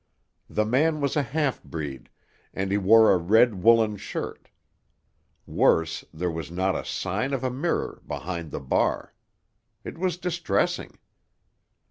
[0.49, 2.09] The man was a half breed,
[2.55, 4.49] and he wore a red woollen shirt.
[5.45, 9.13] Worse, there was not a sign of a mirror behind the bar.
[9.83, 10.97] It was distressing.